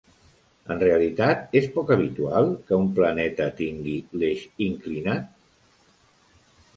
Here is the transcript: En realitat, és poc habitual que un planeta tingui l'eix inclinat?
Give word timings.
En 0.75 0.79
realitat, 0.83 1.43
és 1.59 1.67
poc 1.75 1.91
habitual 1.95 2.49
que 2.69 2.79
un 2.85 2.89
planeta 3.01 3.49
tingui 3.59 3.93
l'eix 4.23 4.47
inclinat? 4.69 5.29